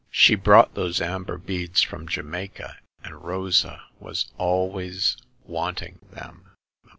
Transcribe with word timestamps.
She 0.09 0.33
brought 0.33 0.73
those 0.73 0.99
amber 0.99 1.37
beads 1.37 1.83
from 1.83 2.07
Jamaica, 2.07 2.77
and 3.03 3.23
Rosa 3.23 3.83
was 3.99 4.31
always 4.39 5.15
want 5.45 5.83
ing 5.83 5.99
them." 6.09 6.55